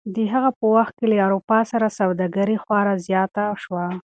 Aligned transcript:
د 0.15 0.17
هغه 0.33 0.49
په 0.59 0.65
وخت 0.75 0.93
کې 0.99 1.05
له 1.11 1.15
اروپا 1.25 1.59
سره 1.71 1.95
سوداګري 1.99 2.57
خورا 2.63 2.93
زیاته 3.07 3.43
شوه. 3.63 3.85